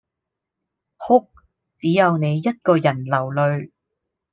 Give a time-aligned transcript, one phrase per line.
[0.97, 1.27] 哭，
[1.77, 3.69] 只有你一個人流淚